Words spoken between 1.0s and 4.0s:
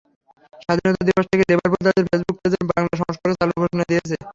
দিবস থেকে লিভারপুল তাদের ফেসবুক পেজের বাংলা সংস্করণও চালুর ঘোষণা